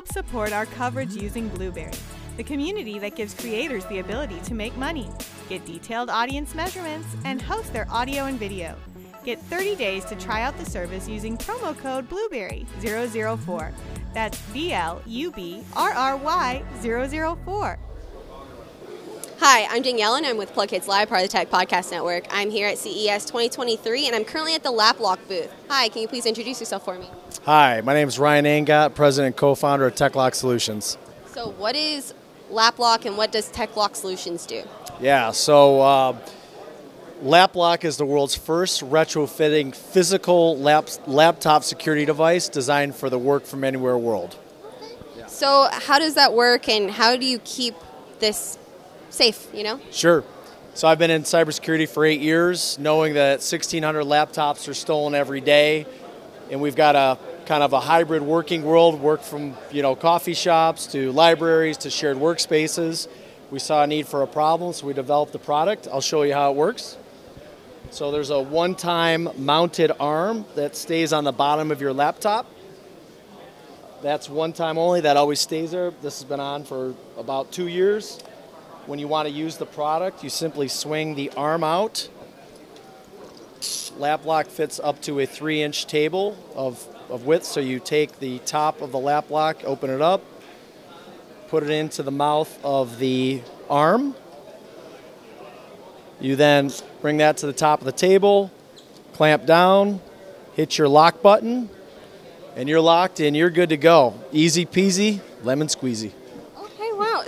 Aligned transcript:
Help 0.00 0.12
support 0.12 0.50
our 0.50 0.64
coverage 0.64 1.12
using 1.12 1.46
Blubrry, 1.50 1.92
the 2.38 2.42
community 2.42 2.98
that 2.98 3.16
gives 3.16 3.34
creators 3.34 3.84
the 3.84 3.98
ability 3.98 4.40
to 4.44 4.54
make 4.54 4.74
money, 4.78 5.10
get 5.50 5.62
detailed 5.66 6.08
audience 6.08 6.54
measurements, 6.54 7.06
and 7.26 7.42
host 7.42 7.70
their 7.74 7.86
audio 7.90 8.24
and 8.24 8.38
video. 8.38 8.74
Get 9.24 9.42
30 9.42 9.76
days 9.76 10.06
to 10.06 10.16
try 10.16 10.40
out 10.40 10.56
the 10.56 10.64
service 10.64 11.06
using 11.06 11.36
promo 11.36 11.76
code 11.76 12.08
Blubrry004. 12.08 13.74
That's 14.14 14.40
B 14.54 14.72
L 14.72 15.02
U 15.04 15.32
B 15.32 15.62
R 15.76 15.92
R 15.92 16.16
Y 16.16 16.62
004. 16.80 17.78
Hi, 19.42 19.66
I'm 19.70 19.80
Danielle 19.80 20.16
and 20.16 20.26
I'm 20.26 20.36
with 20.36 20.52
PlugHitz 20.52 20.86
Live, 20.86 21.08
part 21.08 21.22
of 21.22 21.30
the 21.30 21.32
Tech 21.32 21.48
Podcast 21.48 21.90
Network. 21.92 22.26
I'm 22.28 22.50
here 22.50 22.68
at 22.68 22.76
CES 22.76 23.24
2023 23.24 24.06
and 24.06 24.14
I'm 24.14 24.22
currently 24.22 24.54
at 24.54 24.62
the 24.62 24.70
LapLok 24.70 25.16
booth. 25.28 25.50
Hi, 25.70 25.88
can 25.88 26.02
you 26.02 26.08
please 26.08 26.26
introduce 26.26 26.60
yourself 26.60 26.84
for 26.84 26.98
me? 26.98 27.08
Hi, 27.46 27.80
my 27.80 27.94
name 27.94 28.06
is 28.06 28.18
Ryan 28.18 28.44
Angot, 28.44 28.94
President 28.94 29.28
and 29.28 29.36
co-founder 29.38 29.86
of 29.86 29.94
TechLock 29.94 30.34
Solutions. 30.34 30.98
So, 31.24 31.52
what 31.52 31.74
is 31.74 32.12
LapLok 32.52 33.06
and 33.06 33.16
what 33.16 33.32
does 33.32 33.50
TechLock 33.50 33.96
Solutions 33.96 34.44
do? 34.44 34.62
Yeah, 35.00 35.30
so 35.30 35.80
uh, 35.80 36.18
LapLok 37.24 37.84
is 37.84 37.96
the 37.96 38.04
world's 38.04 38.34
first 38.34 38.82
retrofitting 38.82 39.74
physical 39.74 40.58
lap- 40.58 40.90
laptop 41.06 41.64
security 41.64 42.04
device 42.04 42.50
designed 42.50 42.94
for 42.94 43.08
the 43.08 43.18
work 43.18 43.46
from 43.46 43.64
anywhere 43.64 43.96
world. 43.96 44.36
So, 45.28 45.68
how 45.72 45.98
does 45.98 46.12
that 46.16 46.34
work 46.34 46.68
and 46.68 46.90
how 46.90 47.16
do 47.16 47.24
you 47.24 47.38
keep 47.38 47.74
this 48.18 48.58
safe, 49.10 49.48
you 49.52 49.62
know? 49.62 49.80
Sure. 49.90 50.24
So 50.74 50.88
I've 50.88 50.98
been 50.98 51.10
in 51.10 51.22
cybersecurity 51.22 51.88
for 51.88 52.04
eight 52.04 52.20
years, 52.20 52.78
knowing 52.78 53.14
that 53.14 53.40
1,600 53.40 54.04
laptops 54.04 54.68
are 54.68 54.74
stolen 54.74 55.14
every 55.14 55.40
day, 55.40 55.84
and 56.50 56.60
we've 56.60 56.76
got 56.76 56.96
a 56.96 57.18
kind 57.44 57.64
of 57.64 57.72
a 57.72 57.80
hybrid 57.80 58.22
working 58.22 58.62
world, 58.62 59.00
work 59.00 59.22
from 59.22 59.56
you 59.72 59.82
know 59.82 59.96
coffee 59.96 60.34
shops 60.34 60.86
to 60.86 61.10
libraries 61.10 61.76
to 61.78 61.90
shared 61.90 62.16
workspaces. 62.16 63.08
We 63.50 63.58
saw 63.58 63.82
a 63.82 63.86
need 63.88 64.06
for 64.06 64.22
a 64.22 64.26
problem, 64.28 64.72
so 64.72 64.86
we 64.86 64.92
developed 64.92 65.32
the 65.32 65.40
product. 65.40 65.88
I'll 65.92 66.00
show 66.00 66.22
you 66.22 66.32
how 66.32 66.52
it 66.52 66.56
works. 66.56 66.96
So 67.90 68.12
there's 68.12 68.30
a 68.30 68.40
one-time 68.40 69.30
mounted 69.36 69.90
arm 69.98 70.44
that 70.54 70.76
stays 70.76 71.12
on 71.12 71.24
the 71.24 71.32
bottom 71.32 71.72
of 71.72 71.80
your 71.80 71.92
laptop. 71.92 72.46
That's 74.00 74.30
one 74.30 74.52
time 74.52 74.78
only. 74.78 75.00
That 75.00 75.16
always 75.16 75.40
stays 75.40 75.72
there. 75.72 75.90
This 76.00 76.20
has 76.20 76.24
been 76.24 76.38
on 76.38 76.62
for 76.62 76.94
about 77.18 77.50
two 77.50 77.66
years. 77.66 78.20
When 78.90 78.98
you 78.98 79.06
want 79.06 79.28
to 79.28 79.32
use 79.32 79.56
the 79.56 79.66
product, 79.66 80.24
you 80.24 80.30
simply 80.30 80.66
swing 80.66 81.14
the 81.14 81.30
arm 81.36 81.62
out. 81.62 82.08
LapLok 83.60 84.48
fits 84.48 84.80
up 84.82 85.00
to 85.02 85.20
a 85.20 85.26
three 85.26 85.62
inch 85.62 85.86
table 85.86 86.36
of, 86.56 86.84
of 87.08 87.24
width, 87.24 87.44
so 87.44 87.60
you 87.60 87.78
take 87.78 88.18
the 88.18 88.40
top 88.40 88.82
of 88.82 88.90
the 88.90 88.98
LapLok, 88.98 89.62
open 89.62 89.90
it 89.90 90.02
up, 90.02 90.24
put 91.46 91.62
it 91.62 91.70
into 91.70 92.02
the 92.02 92.10
mouth 92.10 92.58
of 92.64 92.98
the 92.98 93.42
arm. 93.68 94.16
You 96.20 96.34
then 96.34 96.72
bring 97.00 97.18
that 97.18 97.36
to 97.36 97.46
the 97.46 97.52
top 97.52 97.78
of 97.78 97.84
the 97.84 97.92
table, 97.92 98.50
clamp 99.12 99.46
down, 99.46 100.00
hit 100.54 100.78
your 100.78 100.88
lock 100.88 101.22
button, 101.22 101.70
and 102.56 102.68
you're 102.68 102.80
locked 102.80 103.20
and 103.20 103.36
you're 103.36 103.50
good 103.50 103.68
to 103.68 103.76
go. 103.76 104.18
Easy 104.32 104.66
peasy, 104.66 105.20
lemon 105.44 105.68
squeezy. 105.68 106.10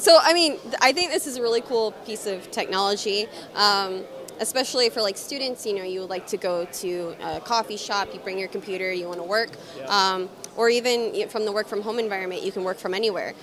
So, 0.00 0.18
I 0.20 0.32
mean, 0.32 0.58
I 0.80 0.92
think 0.92 1.10
this 1.10 1.26
is 1.26 1.36
a 1.36 1.42
really 1.42 1.60
cool 1.60 1.92
piece 2.06 2.26
of 2.26 2.50
technology. 2.50 3.26
Um, 3.54 4.04
especially 4.40 4.88
for 4.88 5.02
like 5.02 5.18
students, 5.18 5.66
you 5.66 5.74
know, 5.74 5.84
you 5.84 6.00
would 6.00 6.08
like 6.08 6.26
to 6.26 6.36
go 6.36 6.64
to 6.64 7.14
a 7.22 7.40
coffee 7.40 7.76
shop, 7.76 8.08
you 8.12 8.18
bring 8.20 8.38
your 8.38 8.48
computer, 8.48 8.90
you 8.90 9.06
want 9.06 9.18
to 9.18 9.24
work, 9.24 9.50
um, 9.86 10.28
or 10.56 10.70
even 10.70 11.28
from 11.28 11.44
the 11.44 11.52
work 11.52 11.68
from 11.68 11.82
home 11.82 11.98
environment, 11.98 12.42
you 12.42 12.50
can 12.50 12.64
work 12.64 12.78
from 12.78 12.94
anywhere. 12.94 13.34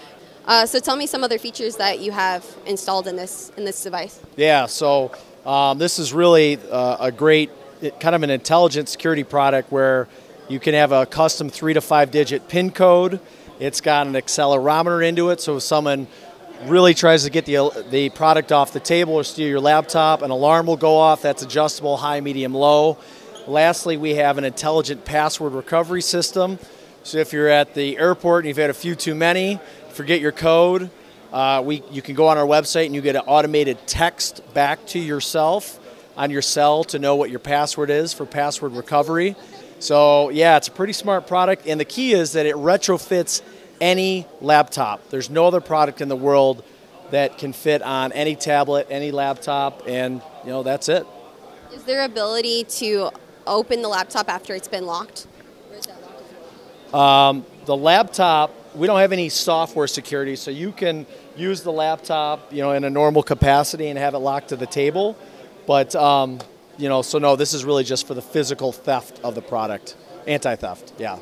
Uh, 0.45 0.66
so 0.66 0.79
tell 0.79 0.95
me 0.95 1.06
some 1.06 1.23
other 1.23 1.38
features 1.38 1.75
that 1.75 2.00
you 2.00 2.12
have 2.12 2.44
installed 2.66 3.07
in 3.07 3.16
this 3.16 3.51
in 3.57 3.66
this 3.66 3.84
device. 3.84 4.19
Yeah, 4.38 4.66
so 4.66 5.12
um, 5.45 5.78
this 5.78 6.00
is 6.00 6.13
really 6.13 6.57
uh, 6.72 6.97
a 7.00 7.12
great, 7.12 7.51
it, 7.81 8.00
kind 8.00 8.16
of 8.16 8.24
an 8.24 8.29
intelligent 8.29 8.89
security 8.89 9.24
product 9.24 9.72
where 9.72 10.07
you 10.50 10.59
can 10.59 10.74
have 10.74 10.91
a 10.91 11.06
custom 11.06 11.50
three 11.50 11.74
to 11.74 11.81
five 11.81 12.12
digit 12.12 12.47
PIN 12.47 12.72
code. 12.72 13.19
It's 13.59 13.81
got 13.81 14.07
an 14.07 14.13
accelerometer 14.13 15.06
into 15.06 15.29
it, 15.29 15.41
so 15.41 15.57
if 15.57 15.63
someone 15.63 16.07
really 16.66 16.94
tries 16.94 17.23
to 17.23 17.29
get 17.29 17.45
the, 17.45 17.85
the 17.90 18.09
product 18.09 18.51
off 18.51 18.73
the 18.73 18.79
table 18.79 19.13
or 19.13 19.23
steal 19.23 19.47
your 19.47 19.59
laptop, 19.59 20.22
an 20.22 20.31
alarm 20.31 20.66
will 20.66 20.78
go 20.78 20.97
off. 20.97 21.22
That's 21.22 21.44
adjustable, 21.44 21.97
high, 21.97 22.19
medium, 22.19 22.53
low. 22.53 22.97
Lastly, 23.47 23.97
we 23.97 24.16
have 24.16 24.38
an 24.38 24.44
intelligent 24.44 25.06
password 25.06 25.53
recovery 25.53 26.01
system. 26.01 26.59
So 27.03 27.19
if 27.19 27.31
you're 27.31 27.47
at 27.47 27.73
the 27.73 27.97
airport 27.97 28.44
and 28.44 28.50
you've 28.50 28.57
had 28.57 28.69
a 28.69 28.73
few 28.73 28.95
too 28.95 29.16
many, 29.16 29.59
forget 29.90 30.19
your 30.19 30.34
code, 30.34 30.90
uh, 31.31 31.62
we, 31.63 31.84
you 31.91 32.01
can 32.01 32.16
go 32.16 32.28
on 32.28 32.38
our 32.38 32.45
website 32.45 32.88
and 32.88 32.95
you 32.95 33.01
get 33.01 33.16
an 33.16 33.24
automated 33.28 33.78
text 33.88 34.41
back 34.53 34.85
to 34.88 35.00
yourself 35.00 35.79
on 36.18 36.31
your 36.31 36.41
cell 36.41 36.84
to 36.85 37.00
know 37.00 37.16
what 37.16 37.29
your 37.29 37.39
password 37.39 37.89
is 37.89 38.13
for 38.13 38.25
password 38.25 38.74
recovery. 38.74 39.35
So, 39.79 40.29
yeah, 40.29 40.57
it's 40.57 40.68
a 40.68 40.72
pretty 40.72 40.94
smart 40.94 41.28
product. 41.28 41.68
And 41.68 41.79
the 41.79 41.85
key 41.85 42.13
is 42.13 42.34
that 42.34 42.45
it 42.45 42.56
retrofits 42.56 43.41
any 43.79 44.25
laptop. 44.41 45.09
There's 45.09 45.29
no 45.29 45.45
other 45.45 45.61
product 45.61 46.01
in 46.01 46.09
the 46.09 46.15
world 46.15 46.63
that 47.11 47.38
can 47.38 47.53
fit 47.53 47.81
on 47.81 48.11
any 48.11 48.35
tablet, 48.35 48.88
any 48.89 49.11
laptop, 49.11 49.83
and 49.88 50.21
you 50.43 50.49
know 50.49 50.63
that's 50.63 50.89
it. 50.89 51.05
Is 51.73 51.83
there 51.83 52.03
ability 52.03 52.65
to 52.65 53.11
open 53.45 53.81
the 53.81 53.88
laptop 53.88 54.29
after 54.29 54.53
it's 54.53 54.67
been 54.67 54.85
locked? 54.85 55.27
Um, 56.93 57.45
the 57.65 57.75
laptop, 57.75 58.53
we 58.73 58.88
don't 58.88 58.99
have 58.99 59.11
any 59.11 59.29
software 59.29 59.88
security, 59.88 60.35
so 60.38 60.51
you 60.51 60.71
can 60.71 61.05
use 61.35 61.61
the 61.61 61.71
laptop, 61.71 62.53
you 62.53 62.61
know, 62.61 62.71
in 62.71 62.83
a 62.85 62.89
normal 62.89 63.23
capacity 63.23 63.88
and 63.88 63.99
have 63.99 64.13
it 64.13 64.19
locked 64.19 64.49
to 64.49 64.55
the 64.55 64.65
table. 64.65 65.17
But 65.65 65.95
um, 65.95 66.39
you 66.77 66.88
know, 66.89 67.01
so 67.01 67.17
no, 67.19 67.35
this 67.35 67.53
is 67.53 67.65
really 67.65 67.83
just 67.83 68.07
for 68.07 68.13
the 68.13 68.21
physical 68.21 68.71
theft 68.71 69.19
of 69.23 69.35
the 69.35 69.41
product, 69.41 69.95
anti-theft. 70.25 70.94
Yeah. 70.97 71.19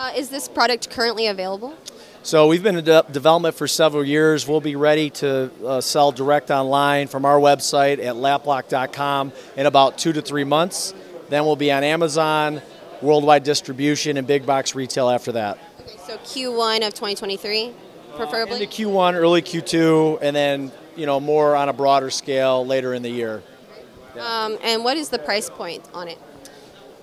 Uh, 0.00 0.10
is 0.16 0.30
this 0.30 0.48
product 0.48 0.88
currently 0.88 1.26
available? 1.26 1.76
So 2.22 2.46
we've 2.46 2.62
been 2.62 2.76
in 2.76 2.84
de- 2.86 3.04
development 3.10 3.54
for 3.54 3.68
several 3.68 4.02
years. 4.02 4.48
We'll 4.48 4.62
be 4.62 4.74
ready 4.74 5.10
to 5.10 5.50
uh, 5.62 5.82
sell 5.82 6.10
direct 6.10 6.50
online 6.50 7.06
from 7.06 7.26
our 7.26 7.38
website 7.38 8.02
at 8.02 8.14
laplok.com 8.14 9.30
in 9.58 9.66
about 9.66 9.98
two 9.98 10.14
to 10.14 10.22
three 10.22 10.44
months. 10.44 10.94
Then 11.28 11.44
we'll 11.44 11.54
be 11.54 11.70
on 11.70 11.84
Amazon, 11.84 12.62
worldwide 13.02 13.44
distribution, 13.44 14.16
and 14.16 14.26
big 14.26 14.46
box 14.46 14.74
retail 14.74 15.10
after 15.10 15.32
that. 15.32 15.58
Okay, 15.80 15.98
so 16.06 16.16
Q1 16.16 16.78
of 16.78 16.94
2023, 16.94 17.74
preferably. 18.16 18.62
Into 18.62 18.74
Q1, 18.74 19.12
early 19.16 19.42
Q2, 19.42 20.20
and 20.22 20.34
then 20.34 20.72
you 20.96 21.04
know 21.04 21.20
more 21.20 21.54
on 21.54 21.68
a 21.68 21.74
broader 21.74 22.08
scale 22.08 22.64
later 22.64 22.94
in 22.94 23.02
the 23.02 23.10
year. 23.10 23.42
Um, 24.18 24.56
and 24.62 24.82
what 24.82 24.96
is 24.96 25.10
the 25.10 25.18
price 25.18 25.50
point 25.50 25.86
on 25.92 26.08
it? 26.08 26.18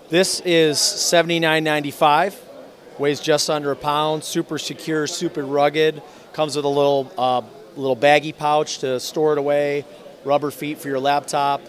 This 0.10 0.40
is 0.40 0.80
seventy 0.80 1.40
nine 1.40 1.64
ninety 1.64 1.92
five. 1.92 2.47
Weighs 3.00 3.20
just 3.20 3.50
under 3.50 3.72
a 3.72 3.76
pound. 3.76 4.24
Super 4.24 4.58
secure, 4.58 5.08
super 5.08 5.44
rugged. 5.44 6.02
Comes 6.34 6.56
with 6.56 6.66
a 6.66 6.70
little 6.70 7.12
uh, 7.18 7.42
little 7.76 7.96
baggy 7.96 8.34
pouch 8.34 8.80
to 8.80 9.00
store 9.00 9.34
it 9.34 9.38
away. 9.38 9.86
Rubber 10.24 10.52
feet 10.52 10.80
for 10.80 10.88
your 10.88 11.00
laptop, 11.00 11.62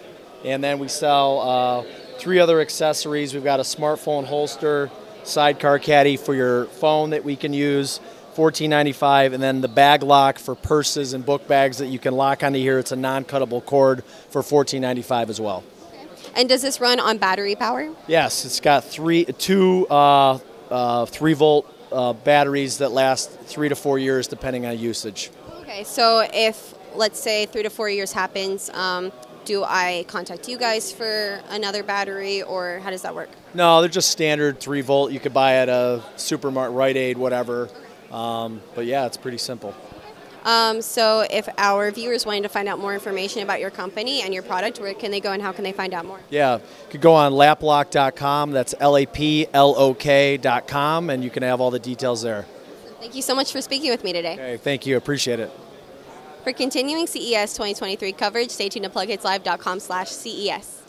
and 0.43 0.63
then 0.63 0.79
we 0.79 0.87
sell 0.87 1.39
uh, 1.39 1.83
three 2.17 2.39
other 2.39 2.59
accessories. 2.59 3.33
We've 3.33 3.43
got 3.43 3.59
a 3.59 3.63
smartphone 3.63 4.25
holster, 4.25 4.91
sidecar 5.23 5.79
caddy 5.79 6.17
for 6.17 6.33
your 6.33 6.65
phone 6.65 7.11
that 7.11 7.23
we 7.23 7.35
can 7.35 7.53
use. 7.53 7.99
$14.95, 8.35 9.33
and 9.33 9.43
then 9.43 9.59
the 9.59 9.67
bag 9.67 10.01
lock 10.01 10.39
for 10.39 10.55
purses 10.55 11.11
and 11.11 11.25
book 11.25 11.45
bags 11.47 11.79
that 11.79 11.87
you 11.87 11.99
can 11.99 12.13
lock 12.13 12.41
onto 12.41 12.57
here. 12.57 12.79
It's 12.79 12.93
a 12.93 12.95
non-cuttable 12.95 13.65
cord 13.65 14.03
for 14.29 14.41
$14.95 14.41 15.29
as 15.29 15.41
well. 15.41 15.63
And 16.35 16.47
does 16.47 16.61
this 16.61 16.79
run 16.79 17.01
on 17.01 17.17
battery 17.17 17.55
power? 17.55 17.93
Yes, 18.07 18.45
it's 18.45 18.61
got 18.61 18.85
three, 18.85 19.25
two 19.25 19.87
uh, 19.87 20.39
uh, 20.69 21.05
three 21.05 21.33
volt 21.33 21.73
uh, 21.91 22.13
batteries 22.13 22.77
that 22.79 22.91
last 22.91 23.31
three 23.31 23.69
to 23.69 23.75
four 23.75 23.99
years 23.99 24.27
depending 24.27 24.65
on 24.65 24.77
usage. 24.77 25.31
Okay, 25.61 25.83
so 25.83 26.27
if 26.33 26.73
let's 26.95 27.19
say 27.19 27.45
three 27.45 27.63
to 27.63 27.69
four 27.69 27.89
years 27.89 28.11
happens, 28.11 28.69
um, 28.71 29.11
do 29.45 29.63
I 29.63 30.05
contact 30.07 30.47
you 30.47 30.57
guys 30.57 30.91
for 30.91 31.41
another 31.49 31.81
battery, 31.81 32.41
or 32.43 32.79
how 32.79 32.91
does 32.91 33.01
that 33.01 33.15
work? 33.15 33.29
No, 33.53 33.81
they're 33.81 33.89
just 33.89 34.11
standard 34.11 34.59
three 34.59 34.81
volt. 34.81 35.11
You 35.11 35.19
could 35.19 35.33
buy 35.33 35.55
at 35.55 35.69
a 35.69 36.03
supermarket, 36.17 36.75
Rite 36.75 36.97
Aid, 36.97 37.17
whatever. 37.17 37.69
Um, 38.11 38.61
but 38.75 38.85
yeah, 38.85 39.05
it's 39.05 39.17
pretty 39.17 39.37
simple. 39.37 39.73
Um, 40.49 40.81
so, 40.81 41.27
if 41.29 41.47
our 41.59 41.91
viewers 41.91 42.25
wanted 42.25 42.41
to 42.41 42.49
find 42.49 42.67
out 42.67 42.79
more 42.79 42.95
information 42.95 43.43
about 43.43 43.59
your 43.59 43.69
company 43.69 44.23
and 44.23 44.33
your 44.33 44.41
product, 44.41 44.79
where 44.79 44.95
can 44.95 45.11
they 45.11 45.19
go 45.19 45.31
and 45.31 45.43
how 45.43 45.51
can 45.51 45.63
they 45.63 45.71
find 45.71 45.93
out 45.93 46.05
more? 46.05 46.19
Yeah, 46.31 46.55
you 46.55 46.61
could 46.89 47.01
go 47.01 47.13
on 47.13 47.33
laplok.com. 47.33 48.49
That's 48.49 48.73
L 48.79 48.97
A 48.97 49.05
P 49.05 49.45
L 49.53 49.75
O 49.77 49.93
K.com, 49.93 51.11
and 51.11 51.23
you 51.23 51.29
can 51.29 51.43
have 51.43 51.61
all 51.61 51.69
the 51.69 51.77
details 51.77 52.23
there. 52.23 52.47
Thank 52.99 53.13
you 53.13 53.21
so 53.21 53.35
much 53.35 53.51
for 53.51 53.61
speaking 53.61 53.91
with 53.91 54.03
me 54.03 54.11
today. 54.11 54.33
Okay, 54.33 54.57
thank 54.57 54.87
you. 54.87 54.97
Appreciate 54.97 55.39
it. 55.39 55.51
For 56.43 56.51
continuing 56.51 57.05
CES 57.05 57.53
2023 57.53 58.11
coverage, 58.13 58.49
stay 58.49 58.69
tuned 58.69 58.85
to 58.85 58.89
plughitzlive.com 58.89 59.79
slash 59.79 60.09
CES. 60.09 60.81